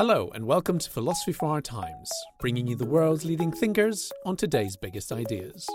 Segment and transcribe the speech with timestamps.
[0.00, 4.34] Hello, and welcome to Philosophy for Our Times, bringing you the world's leading thinkers on
[4.34, 5.68] today's biggest ideas.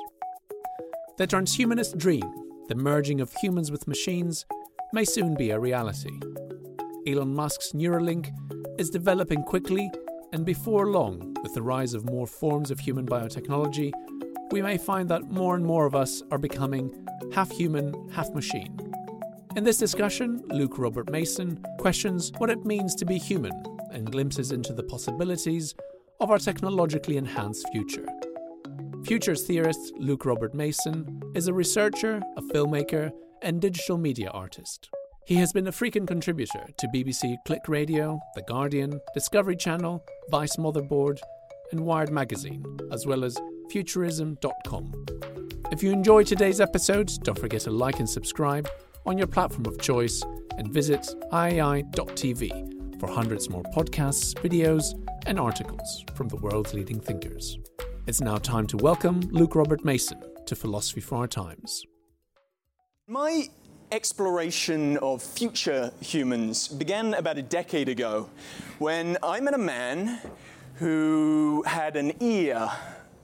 [1.20, 2.34] The transhumanist dream,
[2.68, 4.44] the merging of humans with machines,
[4.94, 6.20] may soon be a reality.
[7.06, 8.32] Elon Musk's Neuralink
[8.80, 9.92] is developing quickly,
[10.34, 13.92] and before long, with the rise of more forms of human biotechnology,
[14.50, 18.76] we may find that more and more of us are becoming half human, half machine.
[19.56, 24.52] In this discussion, Luke Robert Mason questions what it means to be human and glimpses
[24.52, 25.74] into the possibilities
[26.20, 28.06] of our technologically enhanced future.
[29.06, 34.90] Futures theorist Luke Robert Mason is a researcher, a filmmaker, and digital media artist.
[35.26, 40.56] He has been a frequent contributor to BBC Click Radio, The Guardian, Discovery Channel, Vice
[40.58, 41.20] Motherboard,
[41.72, 43.38] and Wired Magazine, as well as
[43.72, 45.06] Futurism.com.
[45.72, 48.70] If you enjoyed today's episode, don't forget to like and subscribe
[49.06, 50.22] on your platform of choice
[50.58, 54.94] and visit iai.tv for hundreds more podcasts, videos,
[55.26, 57.58] and articles from the world's leading thinkers.
[58.08, 61.84] It's now time to welcome Luke Robert Mason to Philosophy for Our Times.
[63.08, 63.48] My
[63.92, 68.30] exploration of future humans began about a decade ago
[68.80, 70.20] when I met a man
[70.76, 72.70] who had an ear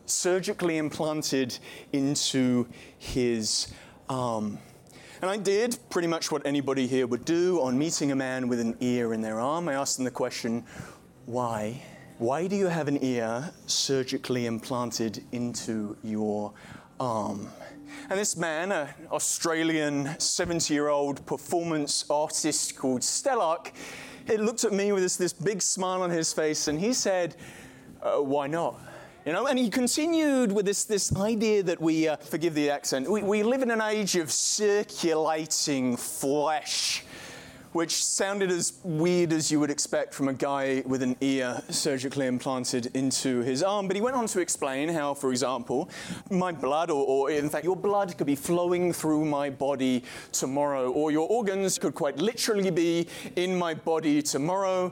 [0.06, 1.58] surgically implanted
[1.92, 3.68] into his
[4.10, 4.60] arm.
[5.22, 8.60] And I did pretty much what anybody here would do on meeting a man with
[8.60, 9.70] an ear in their arm.
[9.70, 10.66] I asked them the question,
[11.28, 11.84] why?
[12.18, 16.54] Why do you have an ear surgically implanted into your
[17.00, 17.48] arm?
[18.10, 23.74] And this man, an Australian 70 year old performance artist called Stelarc,
[24.26, 27.36] he looked at me with this, this big smile on his face and he said,
[28.02, 28.80] uh, Why not?
[29.24, 33.08] You know, and he continued with this, this idea that we, uh, forgive the accent,
[33.08, 37.04] we, we live in an age of circulating flesh,
[37.72, 42.26] which sounded as weird as you would expect from a guy with an ear surgically
[42.26, 43.86] implanted into his arm.
[43.86, 45.88] But he went on to explain how, for example,
[46.32, 50.92] my blood, or, or in fact, your blood could be flowing through my body tomorrow,
[50.92, 54.92] or your organs could quite literally be in my body tomorrow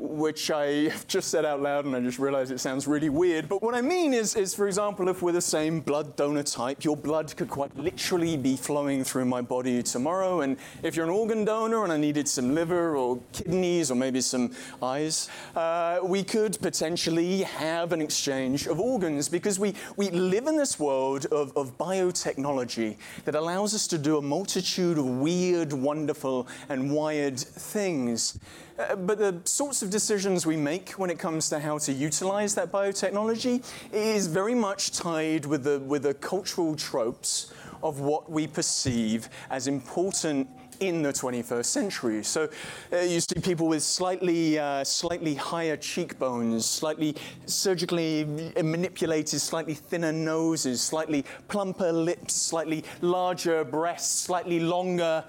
[0.00, 3.48] which I have just said out loud and I just realized it sounds really weird.
[3.48, 6.84] But what I mean is, is, for example, if we're the same blood donor type,
[6.84, 10.40] your blood could quite literally be flowing through my body tomorrow.
[10.40, 14.22] And if you're an organ donor and I needed some liver or kidneys or maybe
[14.22, 14.52] some
[14.82, 20.56] eyes, uh, we could potentially have an exchange of organs because we, we live in
[20.56, 22.96] this world of, of biotechnology
[23.26, 28.38] that allows us to do a multitude of weird, wonderful, and wired things.
[28.80, 32.54] Uh, but the sorts of decisions we make when it comes to how to utilize
[32.54, 37.52] that biotechnology is very much tied with the, with the cultural tropes
[37.82, 40.48] of what we perceive as important
[40.80, 42.24] in the 21st century.
[42.24, 42.48] So
[42.90, 48.24] uh, you see people with slightly, uh, slightly higher cheekbones, slightly surgically
[48.62, 55.22] manipulated, slightly thinner noses, slightly plumper lips, slightly larger breasts, slightly longer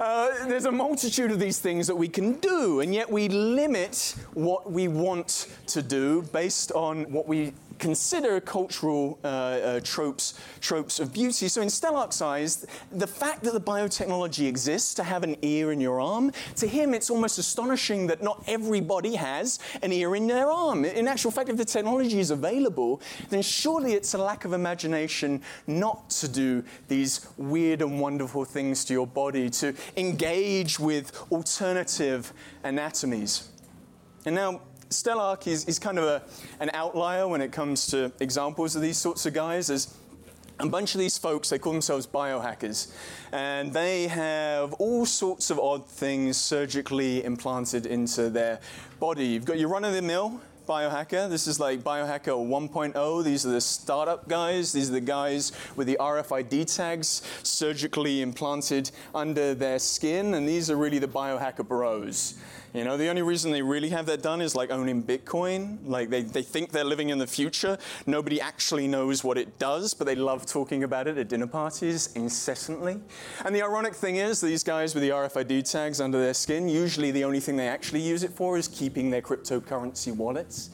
[0.00, 4.14] uh, there's a multitude of these things that we can do, and yet we limit
[4.34, 11.00] what we want to do based on what we consider cultural uh, uh, tropes, tropes
[11.00, 11.48] of beauty.
[11.48, 15.80] So in Stelarc's eyes, the fact that the biotechnology exists to have an ear in
[15.80, 20.48] your arm, to him it's almost astonishing that not everybody has an ear in their
[20.50, 20.84] arm.
[20.84, 23.00] In actual fact, if the technology is available,
[23.30, 28.84] then surely it's a lack of imagination not to do these weird and wonderful things
[28.84, 33.48] to your body, to engage with alternative anatomies.
[34.26, 34.60] And now,
[34.90, 36.22] Stelarc is, is kind of a,
[36.58, 39.70] an outlier when it comes to examples of these sorts of guys.
[39.70, 39.94] As
[40.58, 42.92] a bunch of these folks, they call themselves biohackers,
[43.32, 48.58] and they have all sorts of odd things surgically implanted into their
[48.98, 49.26] body.
[49.26, 50.40] You've got your run of the mill
[50.70, 51.28] biohacker.
[51.28, 53.24] This is like biohacker 1.0.
[53.24, 54.72] These are the startup guys.
[54.72, 60.34] These are the guys with the RFID tags surgically implanted under their skin.
[60.34, 62.34] And these are really the biohacker bros.
[62.72, 65.78] You know, the only reason they really have that done is like owning Bitcoin.
[65.84, 67.76] Like they, they think they're living in the future.
[68.06, 72.12] Nobody actually knows what it does, but they love talking about it at dinner parties
[72.14, 73.00] incessantly.
[73.44, 77.10] And the ironic thing is, these guys with the RFID tags under their skin, usually
[77.10, 80.70] the only thing they actually use it for is keeping their cryptocurrency wallets.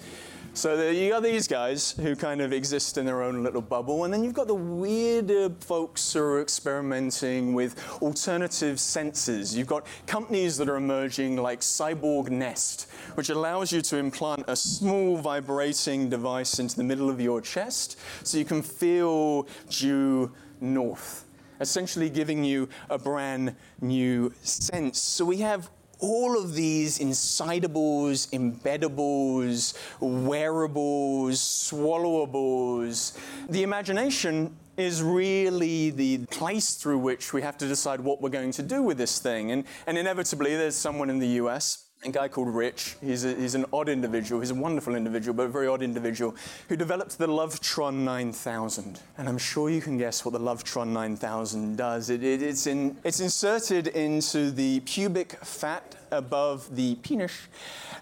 [0.57, 4.15] So you got these guys who kind of exist in their own little bubble, and
[4.15, 9.55] then you've got the weirder uh, folks who are experimenting with alternative senses.
[9.55, 14.57] You've got companies that are emerging like Cyborg Nest, which allows you to implant a
[14.57, 20.33] small vibrating device into the middle of your chest so you can feel due
[20.63, 21.27] north
[21.61, 24.99] essentially giving you a brand new sense.
[24.99, 33.17] So we have all of these insertables, embeddables, wearables, swallowables,
[33.49, 38.53] the imagination is really the place through which we have to decide what we're going
[38.53, 39.51] to do with this thing.
[39.51, 42.97] And, and inevitably, there's someone in the US a guy called Rich.
[43.01, 44.41] He's, a, he's an odd individual.
[44.41, 46.35] He's a wonderful individual, but a very odd individual
[46.69, 49.01] who developed the Lovetron 9000.
[49.19, 52.11] And I'm sure you can guess what the Lovetron 9000 does.
[52.11, 57.33] It, it, it's, in, it's inserted into the pubic fat above the penis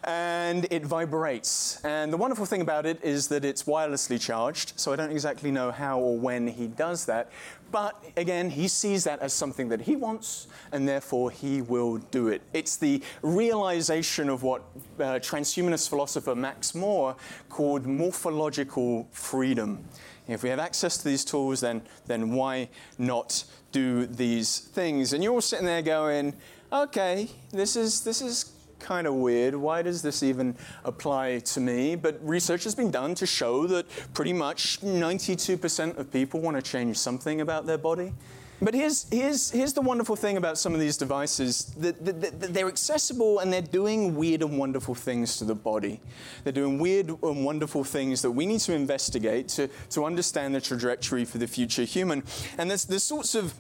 [0.05, 1.83] and it vibrates.
[1.85, 5.51] And the wonderful thing about it is that it's wirelessly charged, so I don't exactly
[5.51, 7.31] know how or when he does that.
[7.73, 12.29] But again, he sees that as something that he wants, and therefore he will do
[12.29, 12.43] it.
[12.53, 14.63] It's the realization of what
[15.01, 17.17] uh, transhumanist philosopher Max More
[17.49, 19.85] called morphological freedom.
[20.29, 25.13] If we have access to these tools, then, then why not do these things?
[25.13, 26.35] And you're all sitting there going,
[26.75, 29.55] okay, this is, this is kind of weird.
[29.55, 31.95] Why does this even apply to me?
[31.95, 36.63] But research has been done to show that pretty much 92% of people want to
[36.63, 38.13] change something about their body.
[38.63, 42.69] But here's, here's, here's the wonderful thing about some of these devices that, that, they're
[42.69, 46.01] accessible and they're doing weird and wonderful things to the body.
[46.45, 50.61] They're doing weird and wonderful things that we need to investigate to, to understand the
[50.61, 52.23] trajectory for the future human.
[52.57, 53.55] And there's, there's sorts of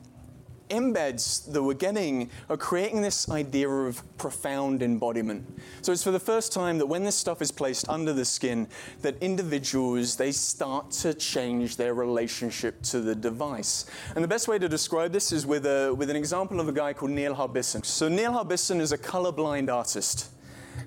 [0.74, 5.46] embeds that we're getting are creating this idea of profound embodiment.
[5.82, 8.68] So it's for the first time that when this stuff is placed under the skin,
[9.02, 13.86] that individuals they start to change their relationship to the device.
[14.14, 16.72] And the best way to describe this is with a with an example of a
[16.72, 17.84] guy called Neil Harbisson.
[17.84, 20.30] So Neil Harbisson is a colorblind artist,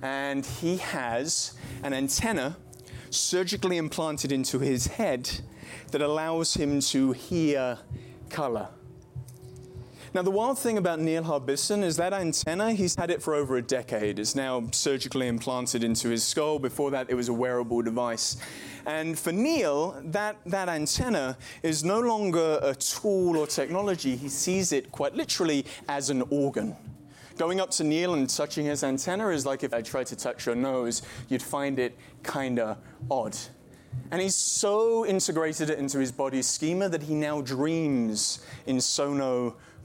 [0.02, 1.54] and he has
[1.84, 2.58] an antenna
[3.10, 5.30] surgically implanted into his head
[5.92, 7.80] that allows him to hear
[8.30, 8.68] color.
[10.18, 13.58] Now, the wild thing about Neil Harbisson is that antenna, he's had it for over
[13.58, 14.18] a decade.
[14.18, 16.58] It's now surgically implanted into his skull.
[16.58, 18.38] Before that, it was a wearable device.
[18.88, 24.16] And for Neil, that, that antenna is no longer a tool or technology.
[24.16, 26.76] He sees it quite literally as an organ.
[27.38, 30.48] Going up to Neil and touching his antenna is like if I tried to touch
[30.48, 32.80] your nose, you'd find it kind of
[33.12, 33.38] odd.
[34.12, 38.80] And he's so integrated it into his body's schema that he now dreams in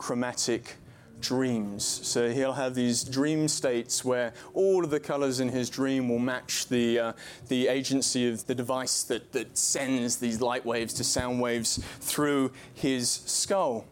[0.03, 0.77] sonochromatic
[1.21, 1.85] dreams.
[1.85, 6.19] So he'll have these dream states where all of the colors in his dream will
[6.19, 7.13] match the, uh,
[7.49, 12.51] the agency of the device that, that sends these light waves to sound waves through
[12.75, 13.87] his skull.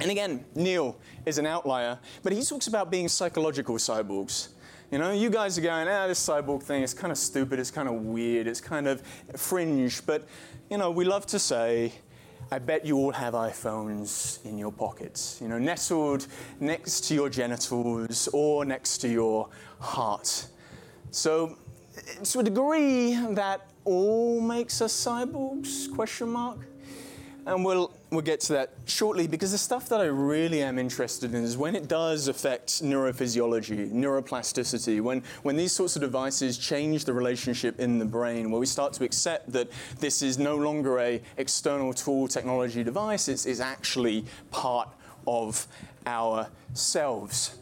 [0.00, 4.48] And again, Neil is an outlier, but he talks about being psychological cyborgs.
[4.90, 7.70] You know, you guys are going, ah, this cyborg thing is kind of stupid, it's
[7.70, 9.02] kind of weird, it's kind of
[9.36, 10.04] fringe.
[10.04, 10.26] But,
[10.68, 11.92] you know, we love to say,
[12.52, 16.26] I bet you all have iPhones in your pockets, you know, nestled
[16.58, 20.48] next to your genitals or next to your heart.
[21.12, 21.56] So,
[22.24, 25.94] to a degree, that all makes us cyborgs?
[25.94, 26.58] Question mark.
[27.46, 31.34] And we'll, we'll get to that shortly because the stuff that I really am interested
[31.34, 37.04] in is when it does affect neurophysiology, neuroplasticity, when, when these sorts of devices change
[37.04, 39.68] the relationship in the brain, where we start to accept that
[40.00, 44.88] this is no longer a external tool technology device, it's, it's actually part
[45.26, 45.66] of
[46.06, 47.56] ourselves.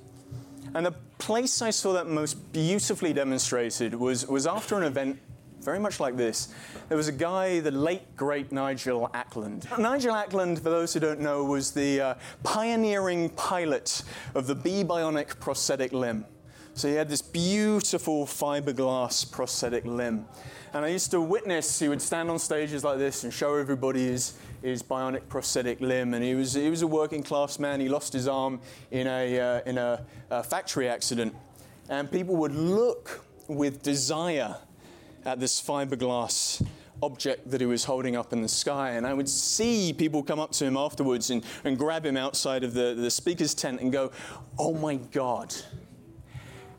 [0.75, 5.19] And the place I saw that most beautifully demonstrated was, was after an event
[5.69, 6.49] very much like this.
[6.89, 9.69] There was a guy, the late great Nigel Ackland.
[9.79, 14.03] Nigel Ackland, for those who don't know, was the uh, pioneering pilot
[14.35, 16.25] of the bebionic prosthetic limb.
[16.73, 20.25] So he had this beautiful fiberglass prosthetic limb.
[20.73, 24.07] And I used to witness, he would stand on stages like this and show everybody
[24.07, 27.79] his, his bionic prosthetic limb, and he was, he was a working class man.
[27.79, 28.61] He lost his arm
[28.91, 31.35] in a, uh, in a, a factory accident.
[31.91, 34.57] And people would look with desire
[35.29, 36.67] at this fiberglass
[37.03, 38.93] object that he was holding up in the sky.
[38.93, 42.65] And I would see people come up to him afterwards and, and grab him outside
[42.65, 44.11] of the, the speaker's tent and go,
[44.59, 45.55] Oh my God,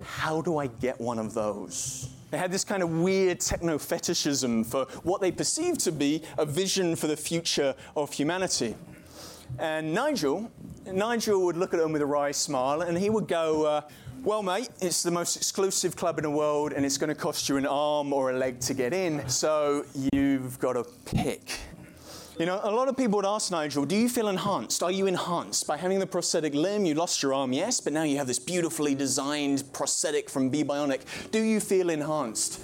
[0.01, 2.09] how do I get one of those?
[2.31, 6.45] They had this kind of weird techno fetishism for what they perceived to be a
[6.45, 8.75] vision for the future of humanity.
[9.57, 10.51] And Nigel,
[10.85, 13.81] Nigel would look at them with a wry smile and he would go, uh,
[14.29, 17.49] well, mate, it's the most exclusive club in the world and it's going to cost
[17.49, 19.83] you an arm or a leg to get in, so
[20.13, 21.57] you've got to pick.
[22.37, 24.83] You know, a lot of people would ask Nigel, do you feel enhanced?
[24.83, 25.65] Are you enhanced?
[25.65, 28.37] By having the prosthetic limb, you lost your arm, yes, but now you have this
[28.37, 31.01] beautifully designed prosthetic from bebionic.
[31.31, 32.61] Do you feel enhanced?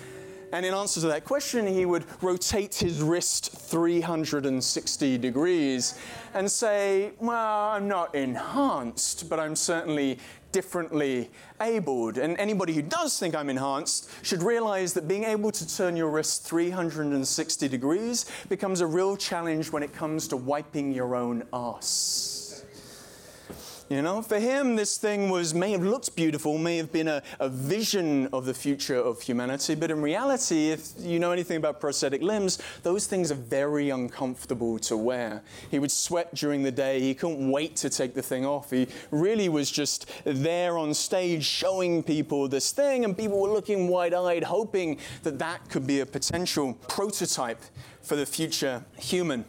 [0.55, 5.99] And in answer to that question, he would rotate his wrist 360 degrees
[6.33, 10.17] and say, Well, I'm not enhanced, but I'm certainly
[10.53, 12.17] differently abled.
[12.17, 16.09] And anybody who does think I'm enhanced should realize that being able to turn your
[16.09, 22.34] wrist 360 degrees becomes a real challenge when it comes to wiping your own ass.
[23.87, 27.21] You know, for him, this thing was may have looked beautiful, may have been a,
[27.39, 31.79] a vision of the future of humanity, but in reality, if you know anything about
[31.79, 35.43] prosthetic limbs, those things are very uncomfortable to wear.
[35.69, 38.71] He would sweat during the day, he couldn't wait to take the thing off.
[38.71, 43.87] He really was just there on stage showing people this thing, and people were looking
[43.87, 47.61] wide eyed, hoping that that could be a potential prototype
[48.01, 49.45] for the future human.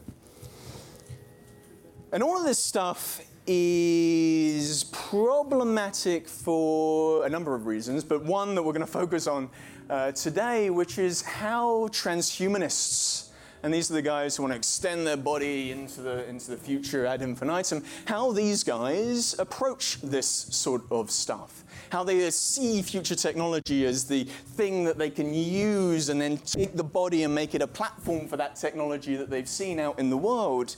[2.12, 8.62] And all of this stuff is problematic for a number of reasons, but one that
[8.62, 9.48] we're going to focus on
[9.88, 13.28] uh, today, which is how transhumanists,
[13.62, 16.56] and these are the guys who want to extend their body into the, into the
[16.56, 21.64] future ad infinitum, how these guys approach this sort of stuff.
[21.90, 26.76] How they see future technology as the thing that they can use and then take
[26.76, 30.10] the body and make it a platform for that technology that they've seen out in
[30.10, 30.76] the world.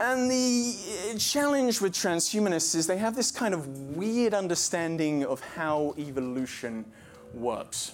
[0.00, 0.74] And the
[1.14, 6.84] uh, challenge with transhumanists is they have this kind of weird understanding of how evolution
[7.32, 7.92] works.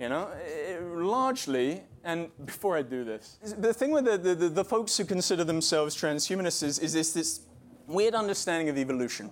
[0.00, 4.64] You know, uh, largely, and before I do this, the thing with the, the, the
[4.64, 7.40] folks who consider themselves transhumanists is, is this, this
[7.86, 9.30] weird understanding of evolution.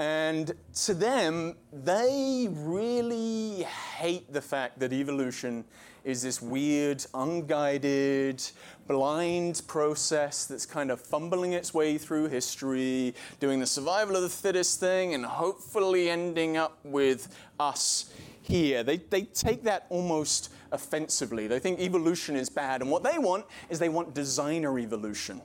[0.00, 3.64] And to them, they really
[3.98, 5.64] hate the fact that evolution
[6.04, 8.42] is this weird, unguided,
[8.86, 14.28] blind process that's kind of fumbling its way through history, doing the survival of the
[14.28, 17.28] fittest thing, and hopefully ending up with
[17.58, 18.82] us here.
[18.82, 21.46] They, they take that almost offensively.
[21.46, 25.40] They think evolution is bad, and what they want is they want designer evolution.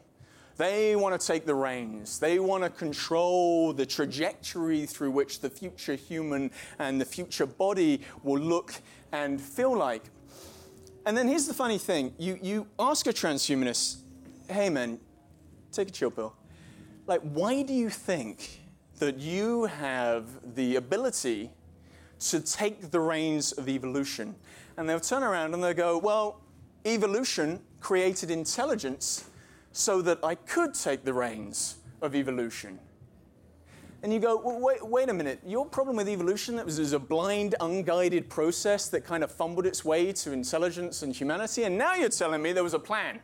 [0.57, 2.17] They want to take the reins.
[2.17, 8.01] They want to control the trajectory through which the future human and the future body
[8.23, 8.73] will look
[9.11, 10.03] and feel like.
[11.05, 13.97] And then here's the funny thing you, you ask a transhumanist,
[14.49, 14.99] hey man,
[15.71, 16.35] take a chill pill.
[17.05, 18.61] Like, why do you think
[18.97, 21.51] that you have the ability
[22.19, 24.33] to take the reins of evolution?
[24.77, 26.41] And they'll turn around and they'll go, well,
[26.85, 29.29] evolution created intelligence
[29.71, 32.79] so that I could take the reins of evolution.
[34.05, 36.93] And you go, well, wait, wait a minute, your problem with evolution that was, was
[36.93, 41.75] a blind, unguided process that kind of fumbled its way to intelligence and humanity, and
[41.75, 43.19] now you're telling me there was a plan.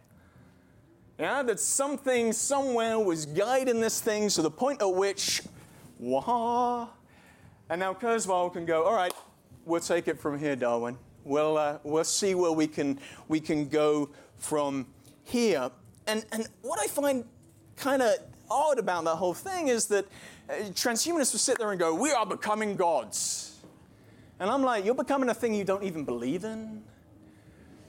[1.19, 5.43] Yeah, that something somewhere was guiding this thing to the point at which,
[6.00, 6.88] wah,
[7.69, 9.13] and now Kurzweil can go, all right,
[9.65, 10.97] we'll take it from here, Darwin.
[11.23, 12.97] We'll, uh, we'll see where we can,
[13.27, 14.09] we can go
[14.39, 14.88] from
[15.25, 15.69] here.
[16.07, 17.23] And, and what I find
[17.75, 18.15] kind of
[18.50, 20.05] odd about that whole thing is that
[20.50, 23.60] transhumanists will sit there and go, We are becoming gods.
[24.39, 26.83] And I'm like, You're becoming a thing you don't even believe in?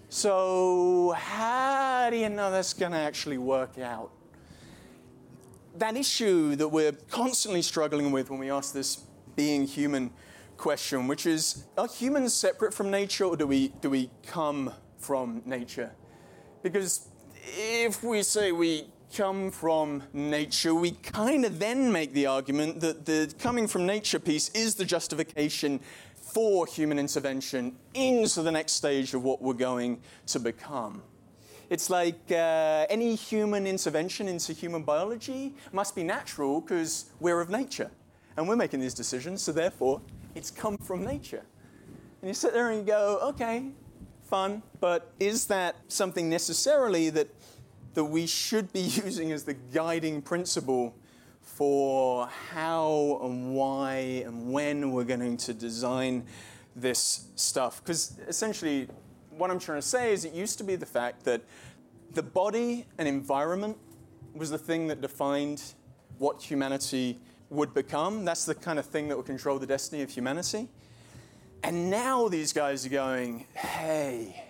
[0.09, 4.11] So, how do you know that's going to actually work out?
[5.79, 9.05] That issue that we're constantly struggling with when we ask this
[9.37, 10.11] being human
[10.59, 15.43] question, which is Are humans separate from nature or do we, do we come from
[15.47, 15.93] nature?
[16.63, 17.09] Because
[17.45, 23.05] if we say we come from nature, we kind of then make the argument that
[23.05, 25.81] the coming from nature piece is the justification
[26.17, 31.03] for human intervention into the next stage of what we're going to become.
[31.69, 37.51] It's like uh, any human intervention into human biology must be natural because we're of
[37.51, 37.91] nature
[38.37, 40.01] and we're making these decisions, so therefore
[40.35, 41.43] it's come from nature.
[42.23, 43.73] And you sit there and you go, okay,
[44.33, 47.29] fun, but is that something necessarily that
[47.95, 50.95] that we should be using as the guiding principle
[51.41, 56.25] for how and why and when we're going to design
[56.75, 57.83] this stuff.
[57.83, 58.89] Because essentially,
[59.31, 61.43] what I'm trying to say is it used to be the fact that
[62.15, 63.77] the body and environment
[64.35, 65.63] was the thing that defined
[66.19, 67.19] what humanity
[67.51, 68.25] would become.
[68.25, 70.69] That's the kind of thing that would control the destiny of humanity.
[71.63, 74.43] And now these guys are going, hey,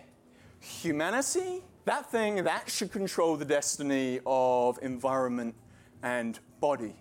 [0.60, 5.54] humanity, that thing, that should control the destiny of environment
[6.02, 6.94] and body.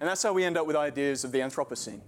[0.00, 2.00] And that's how we end up with ideas of the Anthropocene.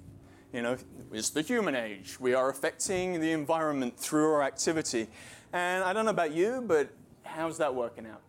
[0.53, 0.77] You know,
[1.13, 2.19] it's the human age.
[2.19, 5.09] We are affecting the environment through our activity.
[5.53, 6.91] And I don't know about you, but
[7.23, 8.23] how's that working out?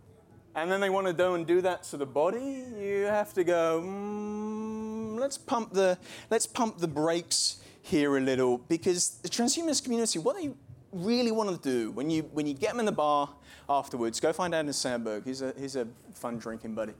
[0.55, 2.65] And then they want to go and do that to the body.
[2.79, 5.97] You have to go, mm, let's pump the
[6.29, 10.51] let's pump the brakes here a little because the transhumanist community, what they
[10.91, 13.29] really want to do when you when you get them in the bar
[13.69, 15.23] afterwards, go find Anders Sandberg.
[15.23, 16.93] He's a he's a fun drinking buddy.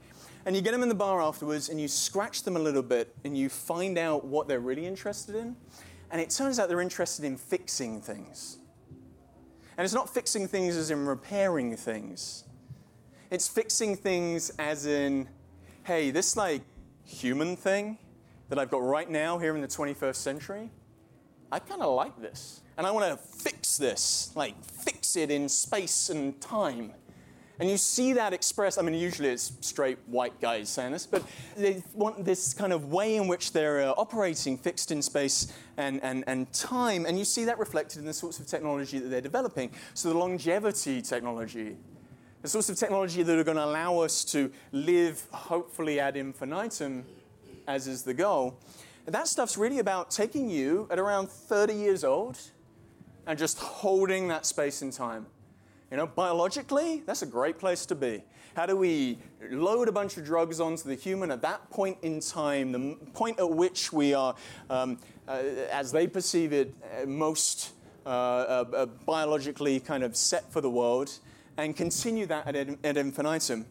[0.46, 3.14] And you get them in the bar afterwards and you scratch them a little bit
[3.26, 5.56] and you find out what they're really interested in.
[6.12, 8.58] And it turns out they're interested in fixing things.
[9.78, 12.46] And it's not fixing things as in repairing things.
[13.32, 15.28] It's fixing things as in,
[15.84, 16.62] hey, this like
[17.06, 17.98] human thing
[18.50, 20.70] that I've got right now here in the 21st century,
[21.52, 22.62] I kind of like this.
[22.78, 26.94] And I want to fix this, like fix it in space and time.
[27.60, 31.24] And you see that expressed, I mean, usually it's straight white guys saying this, but
[31.58, 36.02] they want this kind of way in which they're uh, operating fixed in space and,
[36.02, 37.06] and, and time.
[37.06, 39.72] And you see that reflected in the sorts of technology that they're developing.
[39.94, 41.76] So the longevity technology,
[42.44, 47.04] the sorts of technology that are going to allow us to live, hopefully, ad infinitum,
[47.68, 48.58] as is the goal.
[49.12, 52.38] That stuff's really about taking you at around 30 years old
[53.26, 55.26] and just holding that space and time.
[55.90, 58.24] You know, biologically, that's a great place to be.
[58.56, 59.18] How do we
[59.50, 63.40] load a bunch of drugs onto the human at that point in time, the point
[63.40, 64.36] at which we are,
[64.70, 67.74] um, uh, as they perceive it, uh, most
[68.06, 71.12] uh, uh, uh, biologically kind of set for the world,
[71.58, 73.66] and continue that at, ad infinitum?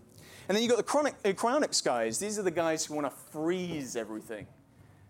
[0.48, 2.18] And then you've got the cryonic, uh, guys.
[2.18, 4.46] These are the guys who want to freeze everything.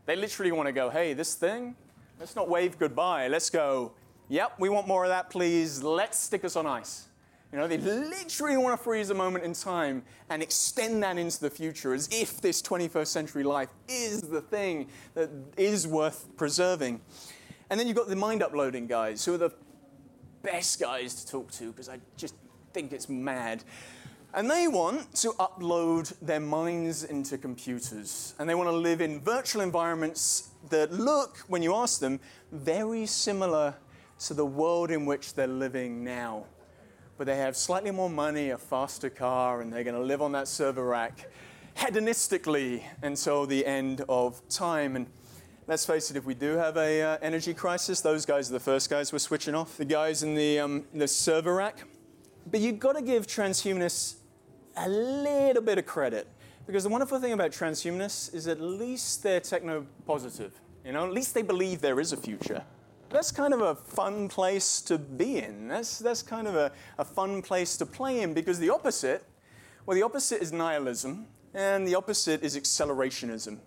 [0.08, 1.76] They literally want to go, hey, this thing,
[2.18, 3.28] let's not wave goodbye.
[3.28, 3.92] Let's go,
[4.30, 5.82] Yep, we want more of that, please.
[5.82, 7.08] Let's stick us on ice.
[7.50, 11.40] You know, they literally want to freeze a moment in time and extend that into
[11.40, 17.00] the future as if this 21st century life is the thing that is worth preserving.
[17.70, 19.52] And then you've got the mind uploading guys, who are the
[20.42, 22.34] best guys to talk to because I just
[22.74, 23.64] think it's mad.
[24.34, 28.34] And they want to upload their minds into computers.
[28.38, 32.20] And they want to live in virtual environments that look, when you ask them,
[32.52, 33.74] very similar
[34.20, 36.44] to the world in which they're living now.
[37.16, 40.32] But they have slightly more money, a faster car, and they're going to live on
[40.32, 41.30] that server rack
[41.76, 44.94] hedonistically until the end of time.
[44.94, 45.06] And
[45.66, 48.60] let's face it, if we do have a uh, energy crisis, those guys are the
[48.60, 49.76] first guys we're switching off.
[49.76, 51.84] The guys in the, um, the server rack.
[52.50, 54.17] But you've got to give transhumanists
[54.78, 56.26] a little bit of credit.
[56.66, 60.52] Because the wonderful thing about transhumanists is at least they're techno positive.
[60.84, 62.62] You know, at least they believe there is a future
[63.10, 65.68] that's kind of a fun place to be in.
[65.68, 69.24] That's, that's kind of a, a fun place to play in because the opposite,
[69.86, 73.58] well, the opposite is nihilism and the opposite is accelerationism.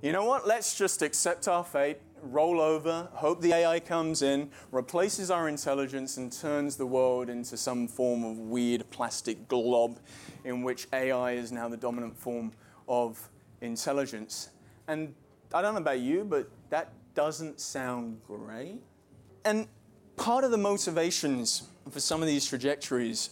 [0.00, 0.46] You know what?
[0.46, 6.16] Let's just accept our fate, roll over, hope the AI comes in, replaces our intelligence,
[6.16, 9.98] and turns the world into some form of weird plastic glob
[10.44, 12.52] in which AI is now the dominant form
[12.88, 13.28] of
[13.60, 14.50] intelligence.
[14.88, 15.14] And
[15.52, 18.80] I don't know about you, but that doesn't sound great.
[19.44, 19.66] And
[20.16, 23.30] part of the motivations for some of these trajectories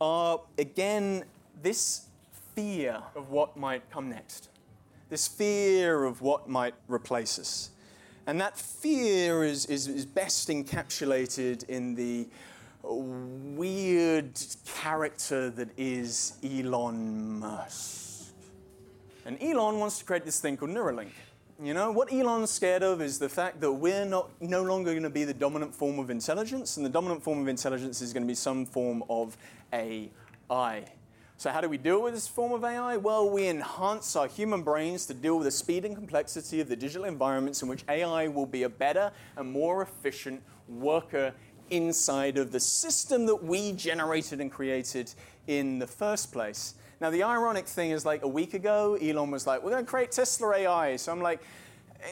[0.00, 1.24] are, again,
[1.62, 2.06] this
[2.54, 4.48] fear of what might come next,
[5.08, 7.70] this fear of what might replace us.
[8.30, 12.28] And that fear is, is, is best encapsulated in the
[12.84, 18.32] weird character that is Elon Musk.
[19.26, 21.10] And Elon wants to create this thing called Neuralink.
[21.60, 25.02] You know, what Elon's scared of is the fact that we're not, no longer going
[25.02, 28.22] to be the dominant form of intelligence, and the dominant form of intelligence is going
[28.22, 29.36] to be some form of
[29.72, 30.84] AI.
[31.40, 32.98] So, how do we deal with this form of AI?
[32.98, 36.76] Well, we enhance our human brains to deal with the speed and complexity of the
[36.76, 41.32] digital environments in which AI will be a better and more efficient worker
[41.70, 45.14] inside of the system that we generated and created
[45.46, 46.74] in the first place.
[47.00, 49.90] Now, the ironic thing is like a week ago, Elon was like, we're going to
[49.90, 50.96] create Tesla AI.
[50.96, 51.40] So I'm like,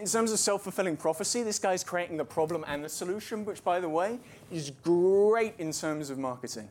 [0.01, 3.62] in terms of self fulfilling prophecy, this guy's creating the problem and the solution, which,
[3.62, 6.71] by the way, is great in terms of marketing.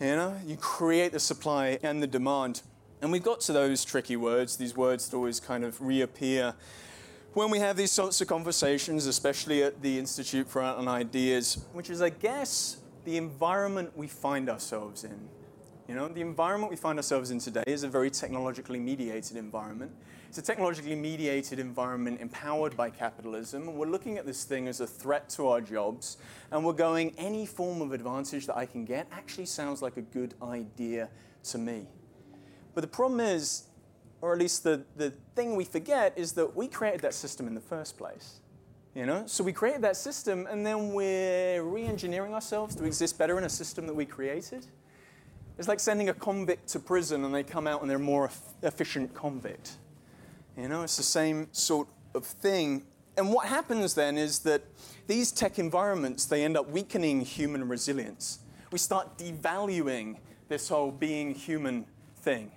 [0.00, 2.62] You know, you create the supply and the demand.
[3.02, 6.54] And we've got to those tricky words, these words that always kind of reappear
[7.34, 11.64] when we have these sorts of conversations, especially at the Institute for Art and Ideas,
[11.72, 15.28] which is, I guess, the environment we find ourselves in.
[15.88, 19.90] You know, the environment we find ourselves in today is a very technologically mediated environment.
[20.28, 24.86] It's a technologically mediated environment empowered by capitalism, we're looking at this thing as a
[24.86, 26.18] threat to our jobs,
[26.52, 30.02] and we're going, any form of advantage that I can get actually sounds like a
[30.02, 31.08] good idea
[31.44, 31.86] to me.
[32.74, 33.64] But the problem is,
[34.20, 37.54] or at least the, the thing we forget, is that we created that system in
[37.54, 38.40] the first place.
[38.94, 39.22] You know?
[39.26, 43.44] So we created that system, and then we're re engineering ourselves to exist better in
[43.44, 44.66] a system that we created.
[45.58, 48.30] It's like sending a convict to prison and they come out and they're a more
[48.62, 49.72] efficient convict.
[50.56, 52.84] You know, it's the same sort of thing.
[53.16, 54.62] And what happens then is that
[55.08, 58.38] these tech environments, they end up weakening human resilience.
[58.70, 60.18] We start devaluing
[60.48, 62.52] this whole being human thing.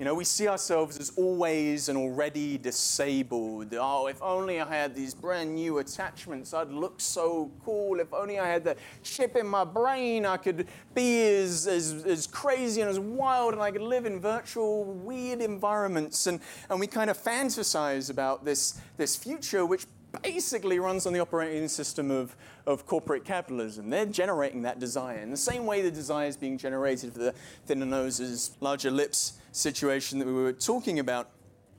[0.00, 3.74] You know, we see ourselves as always and already disabled.
[3.78, 8.00] Oh, if only I had these brand new attachments, I'd look so cool.
[8.00, 12.26] If only I had the chip in my brain, I could be as, as, as
[12.26, 16.26] crazy and as wild, and I could live in virtual, weird environments.
[16.26, 19.84] And, and we kind of fantasize about this, this future, which
[20.22, 23.90] basically runs on the operating system of, of corporate capitalism.
[23.90, 27.34] They're generating that desire in the same way the desire is being generated for the
[27.66, 31.30] thinner noses, larger lips situation that we were talking about.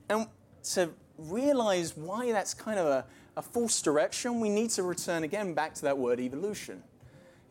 [0.08, 0.26] And
[0.74, 3.04] to realize why that's kind of a,
[3.36, 6.82] a false direction, we need to return again back to that word evolution.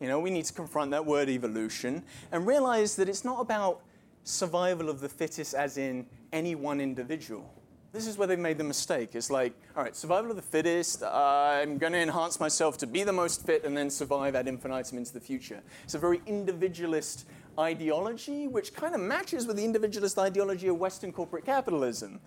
[0.00, 3.82] You know, we need to confront that word evolution and realize that it's not about
[4.24, 7.52] survival of the fittest as in any one individual
[7.92, 9.14] this is where they've made the mistake.
[9.14, 13.04] It's like, all right, survival of the fittest, I'm going to enhance myself to be
[13.04, 15.60] the most fit and then survive ad infinitum into the future.
[15.84, 17.26] It's a very individualist
[17.58, 22.18] ideology, which kind of matches with the individualist ideology of Western corporate capitalism.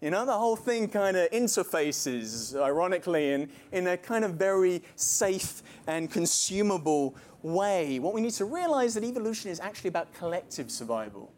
[0.00, 4.82] You know, the whole thing kind of interfaces, ironically, in, in a kind of very
[4.96, 7.98] safe and consumable way.
[7.98, 11.30] What we need to realize that evolution is actually about collective survival.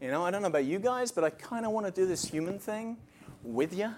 [0.00, 2.06] You know, I don't know about you guys, but I kind of want to do
[2.06, 2.98] this human thing
[3.42, 3.94] with you.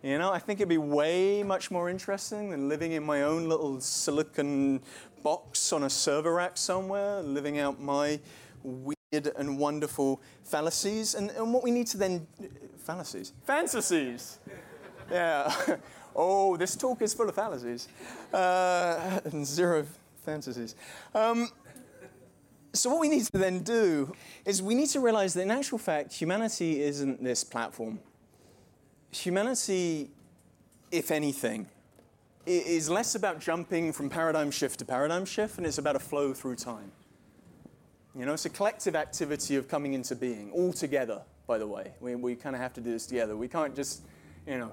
[0.00, 3.48] You know, I think it'd be way much more interesting than living in my own
[3.48, 4.80] little silicon
[5.24, 8.20] box on a server rack somewhere, living out my
[8.62, 11.16] weird and wonderful fallacies.
[11.16, 12.28] And, and what we need to then.
[12.78, 13.32] Fallacies?
[13.42, 14.38] Fantasies!
[15.10, 15.52] Yeah.
[16.14, 17.88] oh, this talk is full of fallacies.
[18.32, 19.84] Uh, and zero
[20.24, 20.76] fantasies.
[21.12, 21.48] Um,
[22.78, 24.12] so, what we need to then do
[24.44, 27.98] is we need to realize that in actual fact, humanity isn't this platform.
[29.10, 30.10] Humanity,
[30.90, 31.68] if anything,
[32.46, 36.32] is less about jumping from paradigm shift to paradigm shift, and it's about a flow
[36.32, 36.92] through time.
[38.14, 41.92] You know, it's a collective activity of coming into being, all together, by the way.
[42.00, 43.36] We, we kind of have to do this together.
[43.36, 44.02] We can't just,
[44.46, 44.72] you know,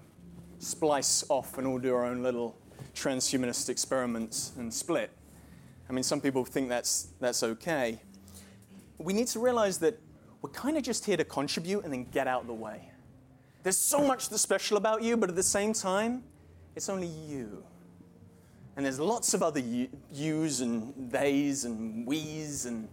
[0.60, 2.56] splice off and all do our own little
[2.96, 5.10] transhumanist experiments and split.
[5.94, 8.02] I mean, some people think that's, that's okay.
[8.98, 10.00] We need to realize that
[10.42, 12.90] we're kind of just here to contribute and then get out of the way.
[13.62, 16.24] There's so much that's special about you, but at the same time,
[16.76, 17.64] it's only you.
[18.76, 19.62] And there's lots of other
[20.12, 22.90] yous and theys and we's and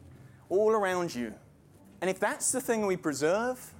[0.51, 1.33] all around you.
[2.03, 3.73] And if that's the thing we preserve,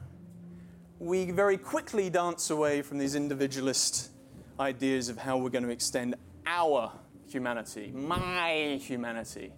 [0.99, 4.13] we very quickly dance away from these individualist
[4.59, 6.15] ideas of how we're going to extend
[6.47, 6.91] our
[7.31, 9.53] humanity, my humanity,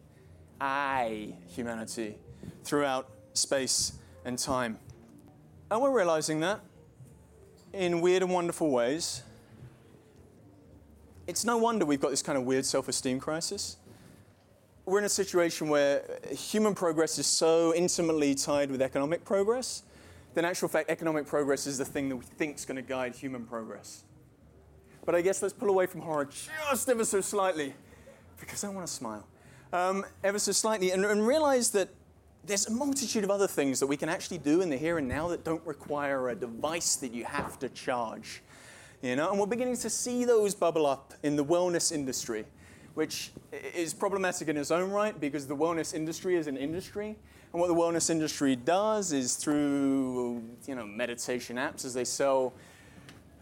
[0.60, 2.16] I humanity
[2.64, 3.92] throughout space
[4.24, 4.78] and time.
[5.70, 6.60] And we're realizing that
[7.72, 9.22] in weird and wonderful ways.
[11.26, 13.78] It's no wonder we've got this kind of weird self esteem crisis.
[14.84, 19.84] We're in a situation where human progress is so intimately tied with economic progress
[20.34, 22.82] that, in actual fact, economic progress is the thing that we think is going to
[22.82, 24.02] guide human progress.
[25.04, 27.74] But I guess let's pull away from horror just ever so slightly,
[28.38, 29.26] because I want to smile,
[29.72, 31.88] um, ever so slightly, and, and realize that
[32.44, 35.08] there's a multitude of other things that we can actually do in the here and
[35.08, 38.42] now that don't require a device that you have to charge.
[39.00, 42.44] You know, and we're beginning to see those bubble up in the wellness industry,
[42.94, 43.32] which
[43.74, 47.16] is problematic in its own right because the wellness industry is an industry.
[47.52, 52.54] And what the wellness industry does is through, you know, meditation apps as they sell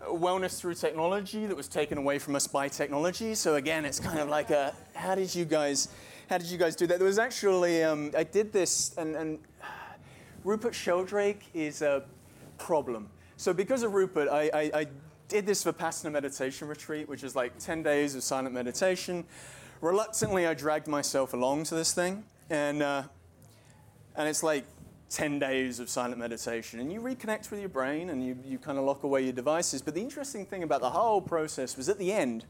[0.01, 3.35] wellness through technology that was taken away from us by technology.
[3.35, 5.89] So again, it's kind of like a, how did you guys,
[6.29, 6.99] how did you guys do that?
[6.99, 9.39] There was actually, um, I did this, and, and
[10.45, 12.05] Rupert Sheldrake is a
[12.59, 13.09] problem.
[13.37, 14.87] So because of Rupert, I, I, I
[15.29, 19.25] did this Vipassana meditation retreat, which is like 10 days of silent meditation.
[19.81, 23.03] Reluctantly, I dragged myself along to this thing, and uh,
[24.17, 24.65] And it's like
[25.11, 26.79] 10 days of silent meditation.
[26.81, 29.83] And you reconnect with your brain and you, you kind of lock away your devices.
[29.83, 32.47] But the interesting thing about the whole process was at the end,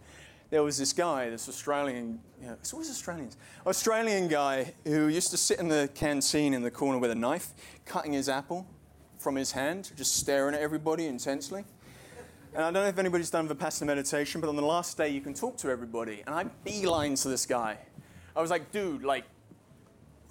[0.50, 5.30] there was this guy, this Australian, you know, it's always Australians, Australian guy who used
[5.30, 7.54] to sit in the canteen in the corner with a knife,
[7.86, 8.66] cutting his apple
[9.18, 11.64] from his hand, just staring at everybody intensely.
[12.52, 15.20] And I don't know if anybody's done Vipassana meditation, but on the last day you
[15.20, 16.24] can talk to everybody.
[16.26, 17.78] And I beeline to this guy.
[18.34, 19.24] I was like, dude, like,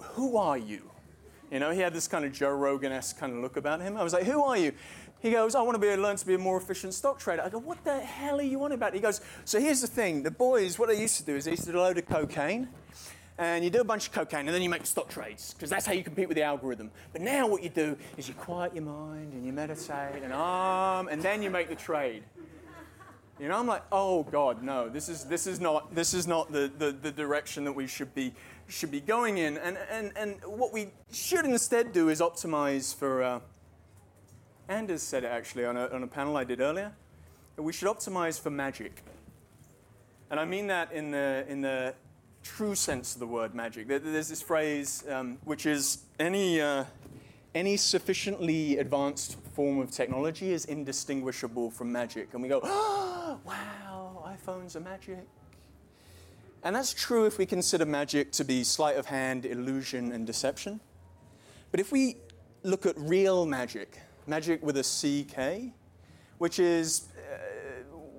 [0.00, 0.90] who are you?
[1.50, 3.96] You know, he had this kind of Joe Rogan-esque kind of look about him.
[3.96, 4.72] I was like, who are you?
[5.20, 7.42] He goes, I want to be learn to be a more efficient stock trader.
[7.42, 8.94] I go, what the hell are you on about?
[8.94, 10.22] He goes, so here's the thing.
[10.22, 12.06] The boys, what they used to do is they used to do a load of
[12.06, 12.68] cocaine
[13.40, 15.86] and you do a bunch of cocaine, and then you make stock trades, because that's
[15.86, 16.90] how you compete with the algorithm.
[17.10, 21.08] But now what you do is you quiet your mind, and you meditate, and um,
[21.08, 22.22] and then you make the trade.
[23.40, 26.52] You know, I'm like, oh God, no, this is, this is not, this is not
[26.52, 28.34] the, the, the direction that we should be,
[28.68, 29.56] should be going in.
[29.56, 33.40] And, and, and what we should instead do is optimize for, uh,
[34.68, 36.92] Anders said it actually on a, on a panel I did earlier,
[37.56, 39.02] we should optimize for magic.
[40.30, 41.94] And I mean that in the, in the
[42.42, 43.88] true sense of the word magic.
[43.88, 46.84] There's this phrase um, which is any, uh,
[47.54, 52.28] any sufficiently advanced form of technology is indistinguishable from magic.
[52.32, 55.26] And we go, oh, wow, iPhones are magic.
[56.62, 60.80] And that's true if we consider magic to be sleight of hand, illusion, and deception.
[61.70, 62.16] But if we
[62.62, 65.72] look at real magic, magic with a CK,
[66.38, 67.38] which is uh,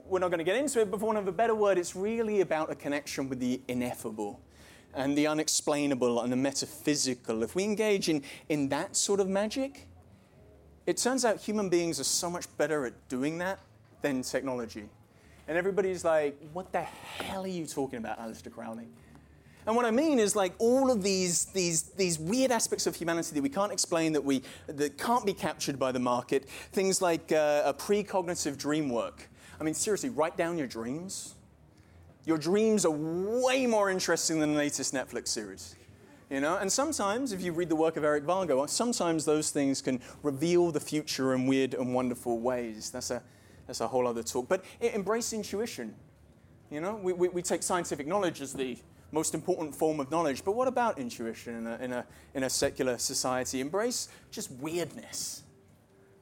[0.05, 1.95] we're not going to get into it, but for want of a better word, it's
[1.95, 4.39] really about a connection with the ineffable
[4.93, 7.43] and the unexplainable and the metaphysical.
[7.43, 9.87] If we engage in, in that sort of magic,
[10.85, 13.59] it turns out human beings are so much better at doing that
[14.01, 14.89] than technology.
[15.47, 18.87] And everybody's like, what the hell are you talking about, Aleister Crowley?
[19.67, 23.35] And what I mean is like all of these, these, these weird aspects of humanity
[23.35, 27.31] that we can't explain, that, we, that can't be captured by the market, things like
[27.31, 29.29] uh, a precognitive dream work,
[29.61, 31.35] I mean, seriously, write down your dreams.
[32.25, 35.75] Your dreams are way more interesting than the latest Netflix series.
[36.31, 39.81] You know, and sometimes, if you read the work of Eric Wargo, sometimes those things
[39.81, 42.89] can reveal the future in weird and wonderful ways.
[42.89, 43.21] That's a,
[43.67, 44.47] that's a whole other talk.
[44.47, 45.93] But embrace intuition.
[46.69, 48.77] You know, we, we, we take scientific knowledge as the
[49.11, 52.49] most important form of knowledge, but what about intuition in a, in a, in a
[52.49, 53.59] secular society?
[53.59, 55.43] Embrace just weirdness.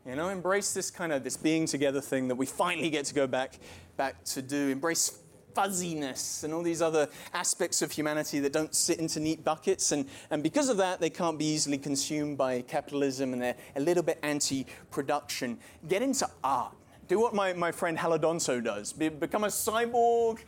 [0.08, 3.14] You know, embrace this kind of this being together thing that we finally get to
[3.14, 3.60] go back
[3.96, 4.70] back to do.
[4.70, 5.20] Embrace
[5.60, 9.92] fuzziness and all these other aspects of humanity that don't sit into neat buckets.
[9.92, 13.82] And, and because of that, they can't be easily consumed by capitalism and they're a
[13.82, 15.58] little bit anti production.
[15.90, 16.74] Get into art.
[17.10, 20.40] Do what my, my friend Halidonso does be, become a cyborg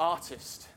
[0.00, 0.68] artist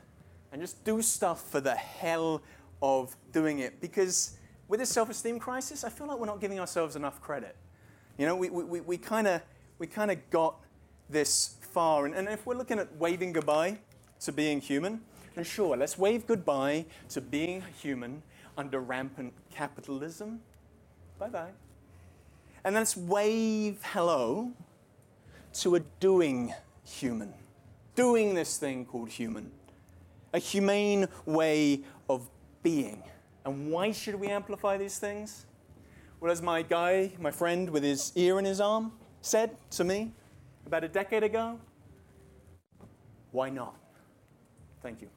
[0.52, 2.42] and just do stuff for the hell
[2.82, 3.80] of doing it.
[3.80, 4.36] Because
[4.68, 7.56] with this self esteem crisis, I feel like we're not giving ourselves enough credit.
[8.18, 9.40] You know, we, we, we kind of
[9.78, 10.56] we kind of got
[11.08, 12.06] this far.
[12.06, 13.78] And, and if we're looking at waving goodbye
[14.20, 15.00] to being human,
[15.34, 18.22] then sure, let's wave goodbye to being human
[18.58, 20.40] under rampant capitalism.
[21.18, 21.50] Bye bye.
[22.64, 24.52] And let's wave hello
[25.54, 26.52] to a doing
[26.84, 27.32] human,
[27.94, 29.50] doing this thing called human,
[30.32, 32.28] a humane way of
[32.62, 33.02] being.
[33.44, 35.46] And why should we amplify these things?
[36.20, 40.12] Well, as my guy, my friend with his ear in his arm, said to me
[40.70, 41.58] about a decade ago,
[43.32, 43.74] why not?
[44.84, 45.08] Thank you.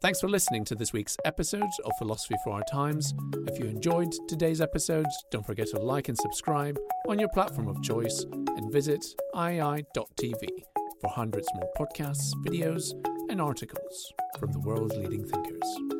[0.00, 3.12] Thanks for listening to this week's episode of Philosophy for Our Times.
[3.48, 7.82] If you enjoyed today's episode, don't forget to like and subscribe on your platform of
[7.82, 10.48] choice and visit iai.tv
[11.00, 12.92] for hundreds more podcasts, videos,
[13.28, 15.99] and articles from the world's leading thinkers.